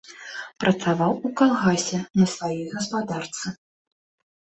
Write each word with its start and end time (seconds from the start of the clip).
Працаваў 0.63 1.13
у 1.29 1.33
калгасе, 1.43 2.01
на 2.23 2.29
сваёй 2.35 2.61
гаспадарцы. 2.75 3.57